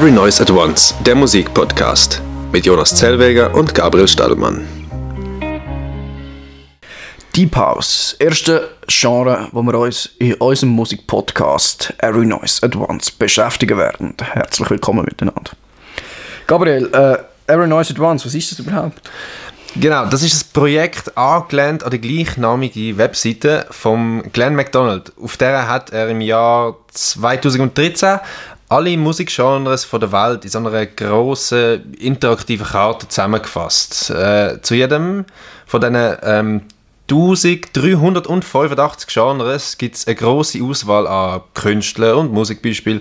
Every 0.00 0.12
Noise 0.12 0.40
at 0.40 0.50
Once, 0.50 0.94
der 1.04 1.14
Musikpodcast 1.14 2.22
mit 2.52 2.64
Jonas 2.64 2.96
Zellweger 2.96 3.54
und 3.54 3.74
Gabriel 3.74 4.08
Stadelmann. 4.08 4.66
Deep 7.36 7.54
House, 7.54 8.16
erste 8.18 8.70
Genre, 8.88 9.48
wo 9.52 9.60
wir 9.60 9.74
uns 9.74 10.08
in 10.18 10.32
unserem 10.36 10.70
Musikpodcast 10.70 11.92
Every 11.98 12.24
Noise 12.24 12.62
at 12.62 12.76
Once 12.76 13.10
beschäftigen 13.10 13.76
werden. 13.76 14.14
Herzlich 14.18 14.70
willkommen 14.70 15.04
miteinander. 15.04 15.50
Gabriel, 16.46 16.88
äh, 16.94 17.52
Every 17.52 17.68
Noise 17.68 17.92
at 17.92 18.00
Once, 18.00 18.24
was 18.24 18.34
ist 18.34 18.52
das 18.52 18.58
überhaupt? 18.60 19.02
Genau, 19.76 20.06
das 20.06 20.22
ist 20.22 20.46
ein 20.46 20.52
Projekt 20.54 21.14
angelehnt 21.18 21.84
an 21.84 21.90
die 21.90 22.00
gleichnamige 22.00 22.96
Webseite 22.96 23.66
von 23.70 24.22
Glenn 24.32 24.56
MacDonald. 24.56 25.12
Auf 25.22 25.36
der 25.36 25.68
hat 25.68 25.90
er 25.90 26.08
im 26.08 26.22
Jahr 26.22 26.74
2013 26.90 28.18
alle 28.70 28.96
Musikgenres 28.96 29.84
von 29.84 30.00
der 30.00 30.12
Welt 30.12 30.44
in 30.44 30.50
so 30.50 30.58
einer 30.58 30.86
grossen 30.86 31.92
interaktiven 31.94 32.66
Karte 32.66 33.08
zusammengefasst. 33.08 34.10
Äh, 34.10 34.62
zu 34.62 34.76
jedem 34.76 35.24
von 35.66 35.80
diesen 35.80 36.16
ähm, 36.22 36.62
1385 37.10 39.12
Genres 39.12 39.76
gibt 39.76 39.96
es 39.96 40.06
eine 40.06 40.14
grosse 40.14 40.62
Auswahl 40.62 41.08
an 41.08 41.40
Künstlern 41.54 42.18
und 42.18 42.32
Musikbeispielen 42.32 43.00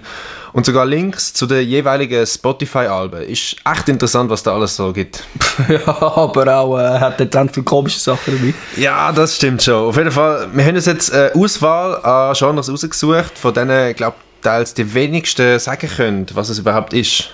und 0.53 0.65
sogar 0.65 0.87
Links 0.87 1.35
zu 1.35 1.45
den 1.45 1.67
jeweiligen 1.67 2.25
Spotify-Alben. 2.25 3.21
Ist 3.21 3.57
echt 3.71 3.87
interessant, 3.87 4.31
was 4.31 4.41
da 4.41 4.55
alles 4.55 4.75
so 4.75 4.91
gibt. 4.91 5.23
ja, 5.69 5.85
aber 5.85 6.57
auch 6.57 6.79
äh, 6.79 6.99
hat 6.99 7.19
er 7.19 7.27
dann 7.27 7.49
viele 7.49 7.65
komische 7.65 7.99
Sachen 7.99 8.35
dabei. 8.35 8.55
Ja, 8.75 9.11
das 9.11 9.35
stimmt 9.35 9.61
schon. 9.61 9.89
Auf 9.89 9.97
jeden 9.97 10.09
Fall, 10.09 10.47
wir 10.51 10.65
haben 10.65 10.75
uns 10.75 10.87
jetzt 10.87 11.13
eine 11.13 11.35
Auswahl 11.35 12.03
an 12.03 12.33
Genres 12.33 12.71
rausgesucht, 12.71 13.37
von 13.37 13.53
denen, 13.53 13.91
ich 13.91 13.97
glaube, 13.97 14.15
teils 14.41 14.73
die 14.73 14.93
wenigsten 14.93 15.59
sagen 15.59 15.89
können, 15.89 16.25
was 16.33 16.49
es 16.49 16.59
überhaupt 16.59 16.93
ist. 16.93 17.29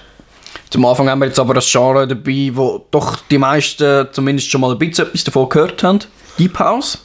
Zum 0.70 0.86
Anfang 0.86 1.10
haben 1.10 1.20
wir 1.20 1.28
jetzt 1.28 1.40
aber 1.40 1.54
das 1.54 1.72
Genre 1.72 2.08
dabei, 2.08 2.52
wo 2.54 2.86
doch 2.92 3.18
die 3.30 3.38
meisten 3.38 4.08
zumindest 4.12 4.50
schon 4.50 4.62
mal 4.62 4.72
ein 4.72 4.80
bisschen 4.80 5.08
etwas 5.08 5.24
davon 5.24 5.50
gehört 5.50 5.84
haben. 5.84 6.00
Deep 6.38 6.58
House. 6.60 7.00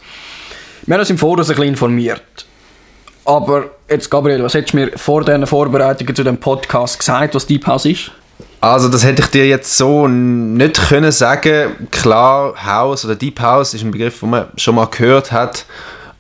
Wir 0.87 0.95
haben 0.95 1.01
uns 1.01 1.11
im 1.11 1.19
Voraus 1.19 1.51
ein 1.51 1.57
bisschen 1.57 1.71
informiert. 1.71 2.47
Aber 3.25 3.71
jetzt, 3.89 4.11
Gabriel, 4.11 4.43
was 4.43 4.55
hättest 4.55 4.73
du 4.73 4.79
mir 4.79 4.91
vor 4.97 5.25
diesen 5.25 5.47
Vorbereitungen 5.47 6.15
zu 6.15 6.25
dem 6.25 6.39
Podcast 6.39 6.99
gesagt, 6.99 7.35
was 7.35 7.47
Deep 7.47 7.67
House 7.67 7.85
ist? 7.85 8.11
Also 8.61 8.89
das 8.89 9.05
hätte 9.05 9.23
ich 9.23 9.29
dir 9.29 9.47
jetzt 9.47 9.77
so 9.77 10.07
nicht 10.09 10.89
können 10.89 11.13
sagen. 11.13 11.89
Klar, 11.91 12.55
House 12.65 13.05
oder 13.05 13.15
Deep 13.15 13.41
House 13.41 13.75
ist 13.75 13.83
ein 13.83 13.91
Begriff, 13.91 14.21
den 14.21 14.31
man 14.31 14.49
schon 14.57 14.75
mal 14.75 14.87
gehört 14.87 15.33
hat. 15.33 15.65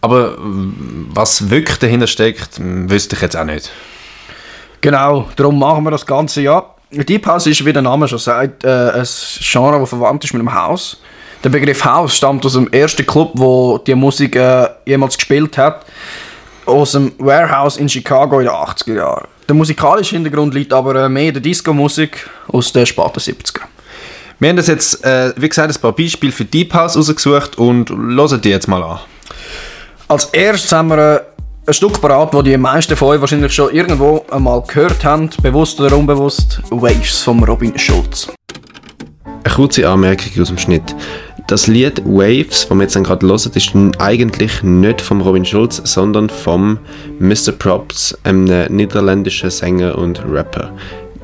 Aber 0.00 0.36
was 0.38 1.50
wirklich 1.50 1.78
dahinter 1.78 2.06
steckt, 2.06 2.58
wüsste 2.58 3.16
ich 3.16 3.22
jetzt 3.22 3.36
auch 3.36 3.44
nicht. 3.44 3.70
Genau, 4.80 5.28
darum 5.36 5.58
machen 5.58 5.84
wir 5.84 5.90
das 5.90 6.06
Ganze 6.06 6.40
ja. 6.40 6.64
Deep 6.90 7.26
House 7.26 7.46
ist, 7.46 7.64
wie 7.64 7.72
der 7.72 7.82
Name 7.82 8.08
schon 8.08 8.18
sagt, 8.18 8.64
äh, 8.64 8.68
ein 8.68 9.06
Genre, 9.40 9.78
das 9.78 9.90
verwandt 9.90 10.24
ist 10.24 10.32
mit 10.32 10.40
dem 10.40 10.52
House. 10.52 10.96
Der 11.44 11.48
Begriff 11.50 11.84
House 11.84 12.16
stammt 12.16 12.44
aus 12.44 12.54
dem 12.54 12.68
ersten 12.72 13.06
Club, 13.06 13.32
wo 13.34 13.78
die 13.78 13.94
Musik 13.94 14.36
äh, 14.36 14.68
jemals 14.84 15.16
gespielt 15.16 15.56
hat, 15.56 15.86
aus 16.66 16.92
dem 16.92 17.12
Warehouse 17.18 17.76
in 17.76 17.88
Chicago 17.88 18.40
in 18.40 18.46
den 18.46 18.54
80er 18.54 18.94
Jahren. 18.94 19.28
Der 19.48 19.54
musikalische 19.54 20.16
Hintergrund 20.16 20.54
liegt 20.54 20.72
aber 20.72 20.94
äh, 21.04 21.08
mehr 21.08 21.28
in 21.28 21.34
der 21.34 21.42
Disco-Musik 21.42 22.28
aus 22.48 22.72
den 22.72 22.86
späten 22.86 23.20
70er. 23.20 23.62
Wir 24.38 24.48
haben 24.48 24.56
das 24.56 24.66
jetzt, 24.66 25.04
äh, 25.04 25.32
wie 25.36 25.48
gesagt, 25.48 25.74
ein 25.74 25.80
paar 25.80 25.92
Beispiele 25.92 26.32
für 26.32 26.44
Deep 26.44 26.72
House 26.74 26.96
rausgesucht 26.96 27.58
und 27.58 27.90
hören 27.90 28.40
die 28.40 28.50
jetzt 28.50 28.68
mal 28.68 28.82
an. 28.82 29.00
Als 30.10 30.24
erstes 30.32 30.72
haben 30.72 30.88
wir 30.88 30.98
äh, 30.98 31.20
ein 31.68 31.72
Stück 31.72 32.00
parat, 32.00 32.34
das 32.34 32.42
die 32.42 32.56
meisten 32.56 32.96
von 32.96 33.10
euch 33.10 33.20
wahrscheinlich 33.20 33.52
schon 33.52 33.72
irgendwo 33.72 34.24
einmal 34.32 34.60
gehört 34.62 35.04
haben, 35.04 35.30
bewusst 35.40 35.80
oder 35.80 35.96
unbewusst, 35.96 36.60
Waves 36.70 37.22
von 37.22 37.44
Robin 37.44 37.78
Schulz. 37.78 38.28
Eine 39.24 39.54
kurze 39.54 39.88
Anmerkung 39.88 40.42
aus 40.42 40.48
dem 40.48 40.58
Schnitt. 40.58 40.96
Das 41.46 41.68
Lied 41.68 42.02
Waves, 42.04 42.66
das 42.66 42.76
wir 42.76 42.82
jetzt 42.82 43.00
gerade 43.04 43.24
hören, 43.24 43.52
ist 43.54 43.72
eigentlich 44.00 44.64
nicht 44.64 45.00
von 45.00 45.20
Robin 45.20 45.44
Schulz, 45.44 45.80
sondern 45.84 46.28
vom 46.28 46.80
Mr. 47.20 47.52
Props, 47.56 48.18
einem 48.24 48.66
niederländischen 48.74 49.50
Sänger 49.50 49.96
und 49.96 50.20
Rapper. 50.28 50.72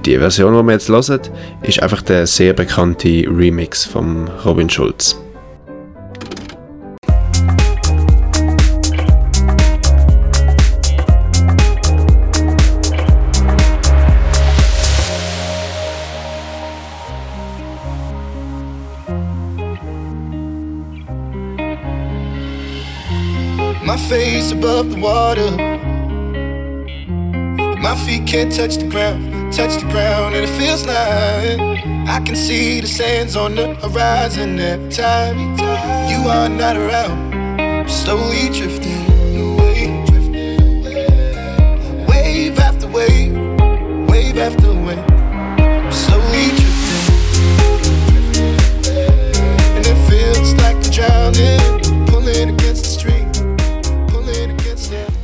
Die 0.04 0.16
Version, 0.16 0.56
die 0.56 0.62
wir 0.62 0.74
jetzt 0.74 0.88
hören, 0.88 1.22
ist 1.62 1.82
einfach 1.82 2.02
der 2.02 2.28
sehr 2.28 2.52
bekannte 2.52 3.08
Remix 3.08 3.84
von 3.84 4.30
Robin 4.44 4.70
Schulz. 4.70 5.16
My 23.96 24.08
face 24.10 24.52
above 24.52 24.90
the 24.90 25.00
water. 25.00 25.50
My 27.80 27.96
feet 28.04 28.26
can't 28.26 28.54
touch 28.54 28.76
the 28.76 28.86
ground, 28.86 29.54
touch 29.54 29.80
the 29.80 29.88
ground, 29.90 30.34
and 30.34 30.44
it 30.44 30.50
feels 30.58 30.84
like 30.84 31.58
I 32.06 32.20
can 32.22 32.36
see 32.36 32.82
the 32.82 32.88
sands 32.88 33.36
on 33.36 33.54
the 33.54 33.74
horizon 33.76 34.60
every 34.60 34.90
time 34.90 35.38
you 36.10 36.28
are 36.28 36.50
not 36.50 36.76
around. 36.76 37.34
I'm 37.58 37.88
slowly 37.88 38.50
drifting 38.50 39.06
away, 39.40 39.88
wave 42.06 42.58
after 42.58 42.88
wave, 42.88 43.32
wave 44.10 44.36
after 44.36 44.74
wave. 44.74 45.15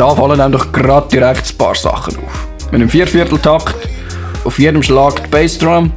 Da 0.02 0.16
fallen 0.16 0.36
nämlich 0.36 0.72
gerade 0.72 1.06
direkt 1.10 1.48
ein 1.48 1.58
paar 1.58 1.76
Sachen 1.76 2.16
auf. 2.16 2.48
Mit 2.72 2.80
einem 2.80 2.88
Viervierteltakt, 2.88 3.76
auf 4.44 4.58
jedem 4.58 4.82
Schlag 4.82 5.22
die 5.22 5.30
Bassdrum, 5.30 5.92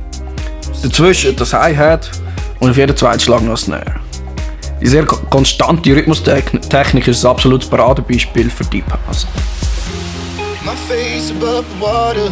dazwischen 0.84 1.36
das 1.36 1.54
Hi-Hat 1.54 2.12
und 2.60 2.70
auf 2.70 2.78
jedem 2.78 2.96
zweiten 2.96 3.22
Schlag 3.22 3.42
noch 3.42 3.58
Snare. 3.58 3.96
Die 4.80 4.86
sehr 4.86 5.06
konstante 5.06 5.90
Rhythmustechnik 5.96 7.08
ist 7.08 7.26
ein 7.26 7.32
absolutes 7.32 7.68
Paradebeispiel 7.68 8.48
für 8.52 8.66
Deep 8.66 8.86
House. 9.08 9.26
My 10.64 10.74
face 10.88 11.32
above 11.32 11.64
the 11.74 11.82
water. 11.82 12.30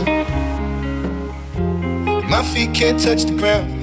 My 2.29 2.43
feet 2.53 2.71
can't 2.73 3.03
touch 3.03 3.25
the 3.25 3.35
ground, 3.35 3.82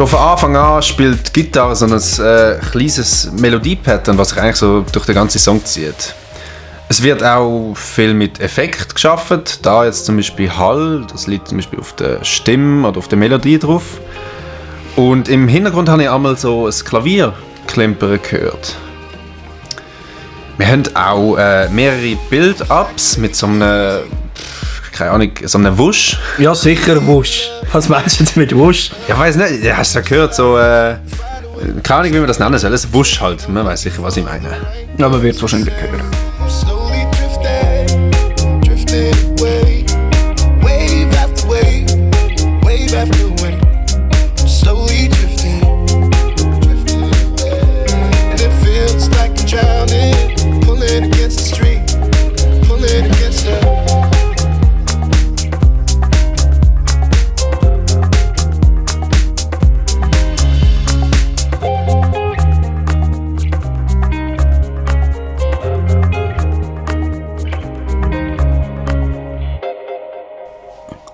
Schon 0.00 0.08
von 0.08 0.18
Anfang 0.18 0.56
an 0.56 0.82
spielt 0.82 1.36
die 1.36 1.42
Gitarre 1.42 1.76
so 1.76 1.84
ein 1.84 1.92
äh, 1.92 2.58
kleines 2.70 3.30
Melodiepattern, 3.32 4.16
was 4.16 4.30
sich 4.30 4.38
eigentlich 4.38 4.56
so 4.56 4.82
durch 4.90 5.04
den 5.04 5.14
ganzen 5.14 5.38
Song 5.38 5.62
zieht. 5.62 6.14
Es 6.88 7.02
wird 7.02 7.22
auch 7.22 7.74
viel 7.74 8.14
mit 8.14 8.40
Effekt 8.40 8.94
geschaffen. 8.94 9.42
Da 9.60 9.84
jetzt 9.84 10.06
zum 10.06 10.16
Beispiel 10.16 10.50
Hall, 10.56 11.04
das 11.12 11.26
liegt 11.26 11.48
zum 11.48 11.58
Beispiel 11.58 11.80
auf 11.80 11.92
der 11.96 12.24
Stimme 12.24 12.88
oder 12.88 12.96
auf 12.96 13.08
der 13.08 13.18
Melodie 13.18 13.58
drauf. 13.58 14.00
Und 14.96 15.28
im 15.28 15.48
Hintergrund 15.48 15.90
habe 15.90 16.04
ich 16.04 16.08
einmal 16.08 16.38
so 16.38 16.66
ein 16.66 16.72
Klavier 16.72 17.34
klimpern 17.66 18.18
gehört. 18.22 18.76
Wir 20.56 20.66
haben 20.66 20.84
auch 20.94 21.36
äh, 21.36 21.68
mehrere 21.68 22.16
Build-Ups 22.30 23.18
mit 23.18 23.36
so 23.36 23.48
einem, 23.48 24.04
keine 24.92 25.10
Ahnung, 25.10 25.32
so 25.44 25.58
einem 25.58 25.76
Wusch. 25.76 26.16
Ja, 26.38 26.54
sicher 26.54 27.06
Wusch. 27.06 27.50
Was 27.72 27.88
meinst 27.88 28.18
du 28.18 28.24
jetzt 28.24 28.36
mit 28.36 28.54
Wusch? 28.56 28.90
Ja, 29.08 29.18
weiß 29.18 29.36
nicht, 29.36 29.62
ja, 29.62 29.76
hast 29.76 29.94
du 29.94 30.00
ja 30.00 30.04
gehört, 30.04 30.34
so, 30.34 30.58
äh, 30.58 30.96
keine 31.82 32.00
Ahnung, 32.00 32.14
wie 32.14 32.18
man 32.18 32.26
das 32.26 32.38
nennen 32.38 32.58
soll. 32.58 32.72
Ein 32.72 32.92
Wusch 32.92 33.20
halt. 33.20 33.48
Man 33.48 33.64
weiß 33.64 33.82
sicher, 33.82 34.02
was 34.02 34.16
ich 34.16 34.24
meine. 34.24 34.48
Aber 35.00 35.22
wird 35.22 35.36
es 35.36 35.42
wahrscheinlich 35.42 35.74
hören. 35.74 36.29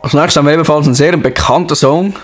Als 0.07 0.15
nächstes 0.15 0.37
haben 0.37 0.47
wir 0.47 0.53
ebenfalls 0.53 0.87
einen 0.87 0.95
sehr 0.95 1.17
bekannten 1.17 1.75
Song 1.75 2.15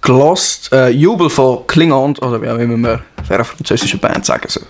gelost. 0.00 0.72
Äh, 0.72 0.90
Jubel 0.90 1.28
von 1.28 1.66
Klingon, 1.66 2.16
oder 2.18 2.40
wie 2.40 2.48
auch 2.48 2.56
immer 2.56 2.76
man 2.76 3.00
eine 3.28 3.44
französische 3.44 3.98
Band 3.98 4.24
sagen 4.24 4.44
soll. 4.46 4.62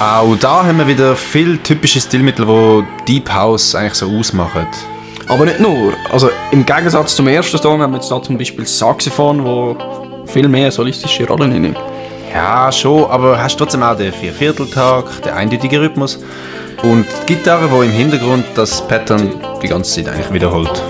Auch 0.00 0.34
da 0.36 0.64
haben 0.64 0.78
wir 0.78 0.86
wieder 0.86 1.14
viele 1.14 1.62
typische 1.62 2.00
Stilmittel, 2.00 2.46
die 2.46 3.20
Deep 3.20 3.30
House 3.30 3.74
eigentlich 3.74 3.92
so 3.94 4.06
ausmachen. 4.06 4.66
Aber 5.28 5.44
nicht 5.44 5.60
nur. 5.60 5.92
Also 6.10 6.30
im 6.52 6.64
Gegensatz 6.64 7.14
zum 7.14 7.28
ersten 7.28 7.58
Song 7.58 7.82
haben 7.82 7.92
wir 7.92 7.98
jetzt 7.98 8.10
da 8.10 8.22
zum 8.22 8.38
Beispiel 8.38 8.64
das 8.64 8.78
Saxophon, 8.78 9.44
wo 9.44 9.76
viel 10.24 10.48
mehr 10.48 10.72
solistische 10.72 11.28
Rollen 11.28 11.52
einnimmt. 11.52 11.78
Ja, 12.32 12.72
schon, 12.72 13.10
aber 13.10 13.42
hast 13.42 13.58
trotzdem 13.58 13.82
auch 13.82 13.94
den 13.94 14.14
Viervierteltag, 14.14 15.20
den 15.20 15.34
eindeutigen 15.34 15.82
Rhythmus 15.82 16.18
und 16.82 17.04
die 17.28 17.34
Gitarre, 17.34 17.68
die 17.68 17.86
im 17.86 17.92
Hintergrund 17.92 18.46
das 18.54 18.80
Pattern 18.88 19.34
die 19.62 19.68
ganze 19.68 20.02
Zeit 20.02 20.14
eigentlich 20.14 20.32
wiederholt. 20.32 20.82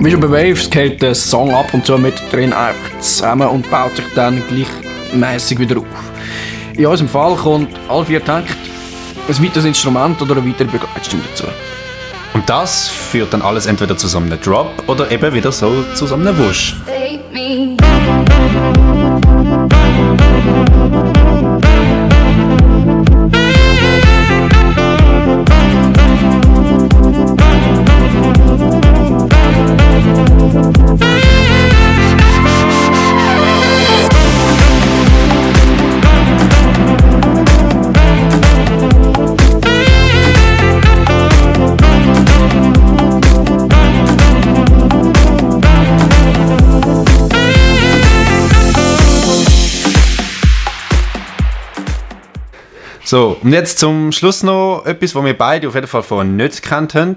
Wie 0.00 0.10
schon 0.10 0.20
bei 0.20 0.30
Waves 0.30 0.68
geht 0.68 1.00
der 1.00 1.14
Song 1.14 1.54
ab 1.54 1.72
und 1.72 1.86
zu 1.86 1.96
mit 1.96 2.14
drin 2.32 2.52
einfach 2.52 2.98
zusammen 3.00 3.48
und 3.48 3.70
baut 3.70 3.94
sich 3.96 4.04
dann 4.14 4.42
gleichmäßig 4.48 5.58
wieder 5.60 5.78
auf. 5.78 5.84
In 6.76 6.86
unserem 6.86 7.08
Fall 7.08 7.36
kommt 7.36 7.68
alle 7.88 8.04
vier 8.04 8.24
Takte 8.24 8.54
ein 9.28 9.44
weiteres 9.44 9.64
Instrument 9.64 10.20
oder 10.22 10.36
eine 10.36 10.48
weitere 10.48 10.68
Begleitstimme 10.68 11.22
dazu. 11.30 11.46
Und 12.34 12.48
das 12.48 12.88
führt 12.88 13.32
dann 13.32 13.42
alles 13.42 13.66
entweder 13.66 13.96
zu 13.96 14.08
so 14.08 14.18
einem 14.18 14.40
Drop 14.40 14.70
oder 14.88 15.10
eben 15.10 15.32
wieder 15.34 15.52
so 15.52 15.84
zu 15.94 16.06
so 16.06 16.14
einem 16.14 16.36
Wusch. 16.38 16.74
So, 53.06 53.38
und 53.40 53.52
jetzt 53.52 53.78
zum 53.78 54.10
Schluss 54.10 54.42
noch 54.42 54.82
etwas, 54.84 55.14
was 55.14 55.24
wir 55.24 55.38
beide 55.38 55.68
auf 55.68 55.76
jeden 55.76 55.86
Fall 55.86 56.02
vorher 56.02 56.24
nicht 56.24 56.60
gekannt 56.60 56.96
haben. 56.96 57.14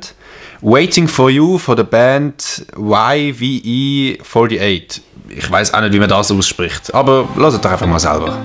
Waiting 0.62 1.08
for 1.08 1.31
You 1.31 1.58
von 1.58 1.75
der 1.75 1.86
Band 1.86 2.67
YVE48. 2.75 5.01
Ich 5.29 5.50
weiß 5.50 5.74
auch 5.74 5.81
nicht, 5.81 5.93
wie 5.93 6.00
man 6.00 6.08
das 6.08 6.31
ausspricht, 6.31 6.93
aber 6.93 7.27
lasst 7.38 7.65
doch 7.65 7.72
einfach 7.72 7.88
mal 7.88 7.98
selber. 7.98 8.38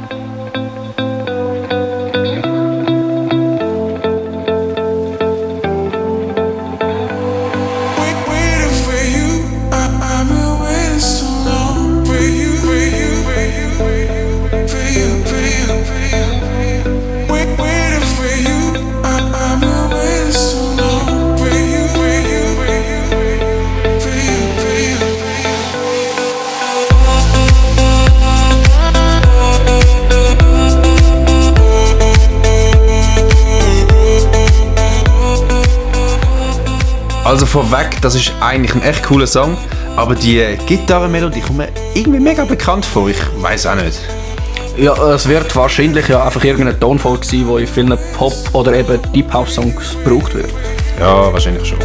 Also 37.34 37.46
vorweg, 37.46 38.00
das 38.00 38.14
ist 38.14 38.32
eigentlich 38.40 38.76
ein 38.76 38.82
echt 38.82 39.02
cooler 39.02 39.26
Song, 39.26 39.56
aber 39.96 40.14
die 40.14 40.40
Gitarrenmelodie 40.66 41.40
kommt 41.40 41.58
mir 41.58 41.68
irgendwie 41.92 42.20
mega 42.20 42.44
bekannt 42.44 42.86
vor. 42.86 43.08
Ich 43.08 43.18
weiß 43.38 43.66
auch 43.66 43.74
nicht. 43.74 43.98
Ja, 44.76 44.94
es 45.12 45.28
wird 45.28 45.56
wahrscheinlich 45.56 46.06
ja 46.06 46.24
einfach 46.24 46.44
irgendein 46.44 46.78
Tonfall 46.78 47.18
sein, 47.24 47.44
der 47.48 47.58
in 47.58 47.66
vielen 47.66 47.98
Pop- 48.16 48.54
oder 48.54 48.74
eben 48.74 49.00
Deep 49.12 49.32
House-Songs 49.32 49.96
gebraucht 50.04 50.32
wird. 50.32 50.48
Ja, 51.00 51.32
wahrscheinlich 51.32 51.66
schon. 51.66 51.78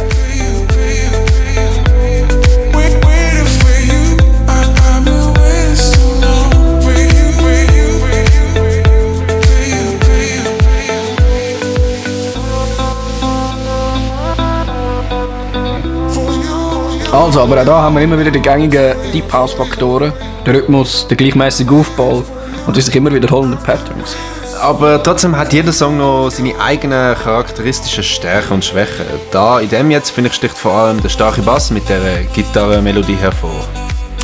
Also, 17.12 17.40
aber 17.40 17.60
auch 17.60 17.64
da 17.64 17.82
haben 17.82 17.96
wir 17.96 18.02
immer 18.02 18.18
wieder 18.18 18.30
die 18.30 18.40
gängigen 18.40 18.94
Deep 19.12 19.32
House-Faktoren. 19.32 20.12
Der 20.46 20.54
Rhythmus, 20.54 21.08
der 21.08 21.16
gleichmäßige 21.16 21.68
Aufbau 21.68 22.22
und 22.66 22.76
die 22.76 22.80
sich 22.80 22.94
immer 22.94 23.12
wiederholenden 23.12 23.58
Patterns. 23.58 24.16
Aber 24.60 25.02
trotzdem 25.02 25.36
hat 25.36 25.52
jeder 25.52 25.72
Song 25.72 25.98
noch 25.98 26.30
seine 26.30 26.54
eigenen 26.60 27.16
charakteristischen 27.16 28.04
Stärken 28.04 28.54
und 28.54 28.64
Schwächen. 28.64 29.06
Da 29.32 29.58
in 29.58 29.68
dem 29.70 29.90
jetzt 29.90 30.10
finde 30.10 30.30
ich 30.30 30.36
sticht 30.36 30.56
vor 30.56 30.72
allem 30.72 31.02
der 31.02 31.08
starke 31.08 31.42
Bass 31.42 31.72
mit 31.72 31.88
der 31.88 32.00
Gitarrenmelodie 32.32 33.16
hervor. 33.16 33.64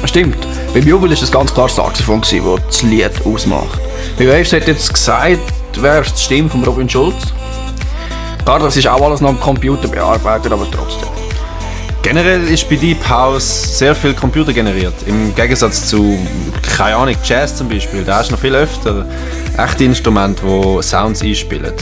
Stimmt. 0.05 0.47
Beim 0.73 0.87
Jubel 0.87 1.11
war 1.11 1.21
es 1.21 1.33
ganz 1.33 1.53
klar 1.53 1.67
das 1.67 1.77
Saxophon, 1.77 2.21
das 2.21 2.31
das 2.69 2.83
Lied 2.83 3.11
ausmacht. 3.25 3.81
Bei 4.17 4.29
Waves 4.29 4.53
hat 4.53 4.69
jetzt 4.69 4.95
gesagt, 4.95 5.41
wäre 5.81 6.03
es 6.03 6.15
die 6.15 6.23
Stimme 6.23 6.51
von 6.51 6.63
Robin 6.63 6.89
Schulz. 6.89 7.17
Klar, 8.45 8.61
das 8.61 8.77
ist 8.77 8.87
auch 8.87 9.01
alles 9.01 9.21
noch 9.21 9.31
am 9.31 9.41
Computer 9.41 9.89
bearbeitet, 9.89 10.53
aber 10.53 10.67
trotzdem. 10.71 11.26
Generell 12.07 12.45
ist 12.45 12.71
bei 12.71 12.77
Deep 12.77 13.09
House 13.09 13.79
sehr 13.79 13.93
viel 13.93 14.15
Computer 14.15 14.53
generiert. 14.53 14.95
Im 15.07 15.35
Gegensatz 15.35 15.89
zu, 15.89 16.17
keine 16.63 16.95
Ahnung, 16.95 17.17
Jazz 17.25 17.57
zum 17.57 17.69
Beispiel. 17.69 18.05
Da 18.05 18.19
hast 18.19 18.29
du 18.29 18.35
noch 18.35 18.41
viel 18.41 18.55
öfter 18.55 19.05
echte 19.59 19.83
Instrumente, 19.83 20.41
die 20.41 20.83
Sounds 20.85 21.21
einspielen. 21.21 21.73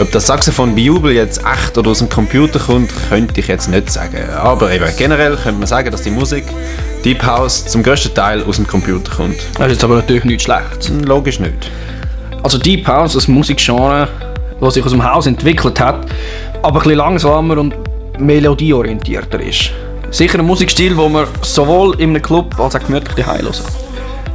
Ob 0.00 0.12
das 0.12 0.26
Saxophon 0.26 0.74
bei 0.74 0.82
Jubel 0.82 1.12
jetzt 1.12 1.40
echt 1.50 1.78
oder 1.78 1.92
aus 1.92 2.00
dem 2.00 2.10
Computer 2.10 2.58
kommt, 2.58 2.92
könnte 3.08 3.40
ich 3.40 3.48
jetzt 3.48 3.70
nicht 3.70 3.90
sagen. 3.90 4.18
Aber 4.36 4.70
eben, 4.70 4.84
generell 4.98 5.34
könnte 5.36 5.60
man 5.60 5.66
sagen, 5.66 5.90
dass 5.92 6.02
die 6.02 6.10
Musik 6.10 6.44
Deep 7.02 7.24
House 7.24 7.64
zum 7.64 7.82
größten 7.82 8.12
Teil 8.12 8.44
aus 8.44 8.56
dem 8.56 8.66
Computer 8.66 9.10
kommt. 9.10 9.38
Das 9.54 9.68
ist 9.68 9.72
jetzt 9.72 9.84
aber 9.84 9.94
natürlich 9.94 10.24
nichts 10.24 10.42
Schlechtes. 10.42 10.92
Logisch 11.06 11.40
nicht. 11.40 11.70
Also 12.42 12.58
Deep 12.58 12.86
House, 12.86 13.16
ein 13.16 13.32
Musikgenre, 13.32 14.08
das 14.60 14.74
sich 14.74 14.84
aus 14.84 14.90
dem 14.90 15.10
Haus 15.10 15.26
entwickelt 15.26 15.80
hat, 15.80 16.04
aber 16.62 16.80
ein 16.80 16.82
bisschen 16.82 16.98
langsamer 16.98 17.56
und 17.56 17.87
melodieorientierter 18.18 19.40
ist. 19.40 19.70
Sicher 20.10 20.38
ein 20.38 20.46
Musikstil, 20.46 20.94
den 20.94 21.12
man 21.12 21.26
sowohl 21.42 21.94
in 22.00 22.10
einem 22.10 22.22
Club 22.22 22.58
als 22.58 22.74
auch 22.74 22.80
gemütlich 22.80 23.14
daheim 23.14 23.42
hören. 23.42 23.54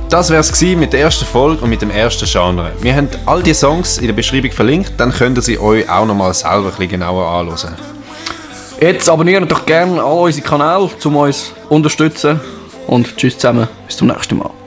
Das 0.10 0.30
wäre 0.30 0.42
es 0.42 0.62
mit 0.62 0.94
der 0.94 1.02
ersten 1.02 1.26
Folge 1.26 1.64
und 1.64 1.70
mit 1.70 1.82
dem 1.82 1.90
ersten 1.90 2.28
Genre. 2.28 2.72
Wir 2.82 2.96
haben 2.96 3.10
all 3.26 3.42
die 3.42 3.54
Songs 3.54 3.98
in 3.98 4.06
der 4.08 4.14
Beschreibung 4.14 4.52
verlinkt, 4.52 4.94
dann 4.98 5.12
könnt 5.12 5.38
ihr 5.40 5.42
sie 5.42 5.58
euch 5.58 5.90
auch 5.90 6.06
nochmal 6.06 6.34
selber 6.34 6.68
ein 6.68 6.70
bisschen 6.70 6.90
genauer 6.90 7.26
anschauen. 7.26 7.74
Jetzt 8.80 9.10
abonniert 9.10 9.50
doch 9.52 9.66
gerne 9.66 10.04
alle 10.04 10.22
unsere 10.22 10.46
Kanäle, 10.46 10.90
um 11.04 11.16
uns 11.16 11.48
zu 11.48 11.54
unterstützen. 11.70 12.40
Und 12.86 13.16
tschüss 13.16 13.38
zusammen, 13.38 13.68
bis 13.88 13.98
zum 13.98 14.08
nächsten 14.08 14.38
Mal. 14.38 14.63